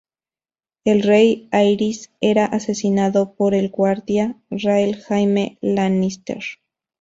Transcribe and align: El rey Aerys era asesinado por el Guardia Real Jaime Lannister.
El 0.83 1.03
rey 1.03 1.47
Aerys 1.51 2.09
era 2.21 2.45
asesinado 2.47 3.35
por 3.35 3.53
el 3.53 3.69
Guardia 3.69 4.35
Real 4.49 4.95
Jaime 4.99 5.59
Lannister. 5.61 6.43